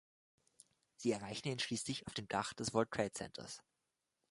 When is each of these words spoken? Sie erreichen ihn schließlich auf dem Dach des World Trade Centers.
Sie 0.95 1.11
erreichen 1.11 1.49
ihn 1.49 1.59
schließlich 1.59 2.07
auf 2.07 2.15
dem 2.15 2.27
Dach 2.27 2.53
des 2.55 2.73
World 2.73 2.89
Trade 2.89 3.11
Centers. 3.11 3.61